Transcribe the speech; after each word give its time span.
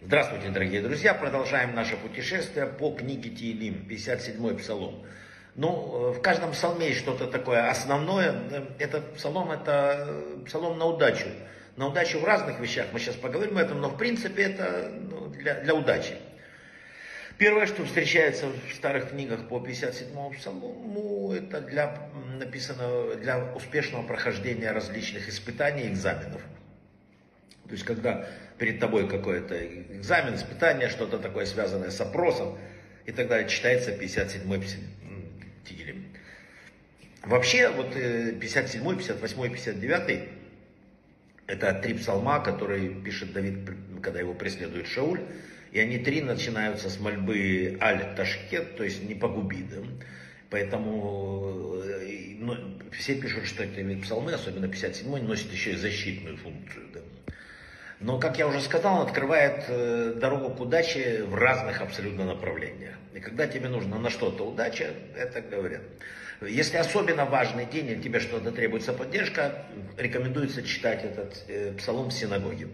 Здравствуйте, 0.00 0.48
дорогие 0.48 0.80
друзья! 0.80 1.12
Продолжаем 1.12 1.74
наше 1.74 1.98
путешествие 1.98 2.64
по 2.64 2.92
книге 2.92 3.28
Тиилим, 3.28 3.86
57-й 3.86 4.56
псалом. 4.56 5.04
Ну, 5.56 6.12
в 6.12 6.22
каждом 6.22 6.52
псалме 6.52 6.88
есть 6.88 7.00
что-то 7.00 7.26
такое 7.26 7.68
основное. 7.68 8.34
Этот 8.78 9.12
псалом, 9.12 9.50
это 9.50 10.22
псалом 10.46 10.78
на 10.78 10.86
удачу. 10.86 11.26
На 11.76 11.88
удачу 11.88 12.18
в 12.18 12.24
разных 12.24 12.60
вещах, 12.60 12.86
мы 12.94 12.98
сейчас 12.98 13.16
поговорим 13.16 13.58
об 13.58 13.64
этом, 13.64 13.82
но 13.82 13.90
в 13.90 13.98
принципе 13.98 14.44
это 14.44 14.90
ну, 14.90 15.26
для, 15.26 15.60
для 15.60 15.74
удачи. 15.74 16.14
Первое, 17.36 17.66
что 17.66 17.84
встречается 17.84 18.46
в 18.46 18.74
старых 18.74 19.10
книгах 19.10 19.48
по 19.48 19.56
57-му 19.56 20.30
псалму, 20.30 21.32
это 21.34 21.60
для, 21.60 22.08
написано 22.38 23.14
для 23.16 23.52
успешного 23.54 24.06
прохождения 24.06 24.70
различных 24.72 25.28
испытаний 25.28 25.88
экзаменов. 25.88 26.42
То 27.64 27.72
есть, 27.72 27.84
когда 27.84 28.28
перед 28.58 28.78
тобой 28.78 29.08
какой-то 29.08 29.56
экзамен, 29.96 30.34
испытание, 30.34 30.88
что-то 30.88 31.18
такое 31.18 31.46
связанное 31.46 31.90
с 31.90 32.00
опросом 32.00 32.58
и 33.06 33.12
так 33.12 33.28
далее, 33.28 33.48
читается 33.48 33.92
57-й 33.92 34.62
Тигелем. 35.64 36.04
Вообще, 37.22 37.70
вот 37.70 37.96
57-й, 37.96 38.96
58-й, 38.96 39.48
59-й, 39.48 40.28
это 41.46 41.74
три 41.74 41.94
псалма, 41.94 42.40
которые 42.40 42.88
пишет 43.02 43.32
Давид, 43.32 43.70
когда 44.02 44.20
его 44.20 44.34
преследует 44.34 44.86
Шауль. 44.86 45.20
И 45.72 45.80
они 45.80 45.98
три 45.98 46.22
начинаются 46.22 46.88
с 46.88 47.00
мольбы 47.00 47.76
Аль-Ташкет, 47.80 48.76
то 48.76 48.84
есть 48.84 49.02
не 49.02 49.14
погуби. 49.14 49.64
Да? 49.68 49.78
Поэтому 50.48 51.80
э, 51.82 51.93
ну, 52.38 52.56
все 52.92 53.14
пишут, 53.14 53.46
что 53.46 53.64
эти 53.64 54.00
псалмы, 54.00 54.32
особенно 54.32 54.66
57-й, 54.66 55.22
носят 55.22 55.52
еще 55.52 55.72
и 55.72 55.76
защитную 55.76 56.36
функцию. 56.36 56.84
Да? 56.92 57.00
Но, 58.00 58.18
как 58.18 58.38
я 58.38 58.46
уже 58.46 58.60
сказал, 58.60 59.00
он 59.00 59.06
открывает 59.06 59.64
э, 59.68 60.14
дорогу 60.16 60.50
к 60.50 60.60
удаче 60.60 61.24
в 61.24 61.34
разных 61.34 61.80
абсолютно 61.80 62.24
направлениях. 62.24 62.94
И 63.14 63.20
когда 63.20 63.46
тебе 63.46 63.68
нужно 63.68 63.98
на 63.98 64.10
что-то 64.10 64.44
удача, 64.44 64.92
это 65.16 65.40
говорят. 65.40 65.82
Если 66.42 66.76
особенно 66.76 67.24
важный 67.24 67.64
день, 67.64 67.86
или 67.86 68.02
тебе 68.02 68.20
что-то 68.20 68.50
требуется 68.50 68.92
поддержка, 68.92 69.64
рекомендуется 69.96 70.62
читать 70.62 71.04
этот 71.04 71.44
э, 71.48 71.72
псалом 71.78 72.08
в 72.08 72.12
синагоге. 72.12 72.68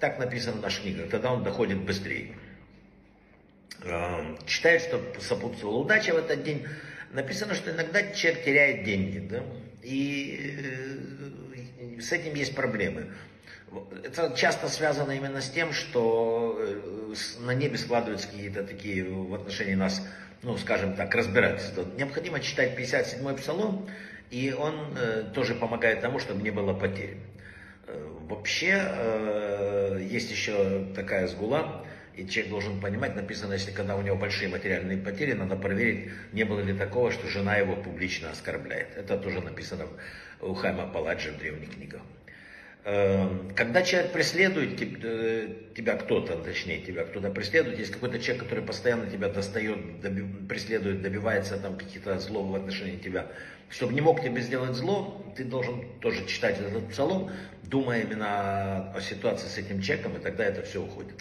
Так 0.00 0.18
написано 0.18 0.58
в 0.58 0.62
наших 0.62 0.82
книгах, 0.82 1.10
тогда 1.10 1.32
он 1.32 1.42
доходит 1.42 1.78
быстрее. 1.78 2.36
Читает, 4.46 4.82
что 4.82 5.00
сопутствовала 5.20 5.78
удача 5.78 6.14
в 6.14 6.18
этот 6.18 6.42
день. 6.42 6.66
Написано, 7.10 7.54
что 7.54 7.70
иногда 7.70 8.02
человек 8.12 8.44
теряет 8.44 8.84
деньги, 8.84 9.18
да? 9.18 9.42
и 9.82 10.56
э, 10.56 12.00
с 12.00 12.12
этим 12.12 12.34
есть 12.34 12.54
проблемы. 12.54 13.08
Это 14.04 14.34
часто 14.36 14.68
связано 14.68 15.12
именно 15.12 15.40
с 15.40 15.50
тем, 15.50 15.72
что 15.72 16.56
э, 16.58 17.14
на 17.40 17.52
небе 17.52 17.76
складываются 17.76 18.28
какие-то 18.28 18.64
такие 18.64 19.04
в 19.04 19.34
отношении 19.34 19.74
нас, 19.74 20.06
ну, 20.42 20.56
скажем 20.56 20.94
так, 20.94 21.14
разбирательства. 21.14 21.84
Необходимо 21.96 22.40
читать 22.40 22.78
57-й 22.78 23.36
псалом, 23.36 23.88
и 24.30 24.52
он 24.52 24.96
э, 24.96 25.24
тоже 25.34 25.54
помогает 25.54 26.00
тому, 26.00 26.18
чтобы 26.18 26.42
не 26.42 26.50
было 26.50 26.72
потерь. 26.72 27.16
Э, 27.86 28.08
вообще, 28.28 28.80
э, 28.80 30.06
есть 30.08 30.30
еще 30.30 30.86
такая 30.94 31.26
сгула, 31.26 31.84
и 32.16 32.26
человек 32.28 32.50
должен 32.50 32.80
понимать, 32.80 33.16
написано, 33.16 33.54
если 33.54 33.70
когда 33.70 33.96
у 33.96 34.02
него 34.02 34.16
большие 34.16 34.48
материальные 34.48 34.98
потери, 34.98 35.32
надо 35.32 35.56
проверить, 35.56 36.10
не 36.32 36.44
было 36.44 36.60
ли 36.60 36.74
такого, 36.74 37.10
что 37.10 37.28
жена 37.28 37.56
его 37.56 37.76
публично 37.76 38.30
оскорбляет. 38.30 38.96
Это 38.96 39.16
тоже 39.16 39.40
написано 39.40 39.86
у 40.40 40.54
Хайма 40.54 40.86
Паладжи 40.86 41.32
в 41.32 41.38
древних 41.38 41.74
книгах. 41.74 42.02
Эм, 42.84 43.52
когда 43.54 43.82
человек 43.82 44.10
преследует 44.10 44.80
э, 44.82 45.48
тебя, 45.76 45.94
кто-то, 45.94 46.36
точнее 46.36 46.80
тебя 46.80 47.04
кто-то 47.04 47.30
преследует, 47.30 47.78
есть 47.78 47.92
какой-то 47.92 48.18
человек, 48.18 48.42
который 48.42 48.64
постоянно 48.64 49.08
тебя 49.08 49.28
достает, 49.28 50.00
доби, 50.00 50.24
преследует, 50.48 51.00
добивается 51.00 51.58
там 51.58 51.78
каких-то 51.78 52.18
злов 52.18 52.50
в 52.50 52.54
отношении 52.56 52.96
тебя, 52.96 53.28
чтобы 53.70 53.94
не 53.94 54.00
мог 54.00 54.20
тебе 54.20 54.40
сделать 54.40 54.74
зло, 54.74 55.24
ты 55.36 55.44
должен 55.44 55.84
тоже 56.00 56.26
читать 56.26 56.58
этот 56.58 56.88
псалом, 56.88 57.30
думая 57.62 58.02
именно 58.02 58.92
о 58.92 59.00
ситуации 59.00 59.46
с 59.46 59.58
этим 59.58 59.80
человеком, 59.80 60.16
и 60.16 60.18
тогда 60.18 60.44
это 60.44 60.62
все 60.62 60.82
уходит. 60.82 61.14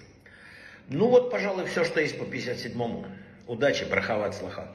Ну 0.90 1.08
вот, 1.08 1.32
пожалуй, 1.32 1.66
все, 1.66 1.84
что 1.84 2.02
есть 2.02 2.18
по 2.18 2.24
57-му. 2.24 3.06
Удачи, 3.48 3.86
брахават 3.86 4.36
слаха. 4.36 4.68